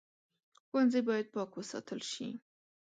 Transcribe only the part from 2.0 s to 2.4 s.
شي